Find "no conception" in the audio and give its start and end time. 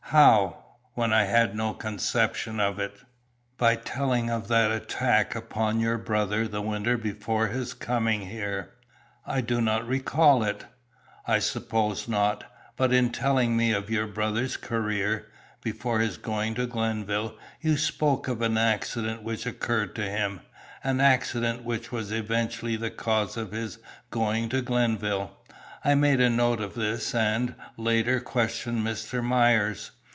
1.55-2.59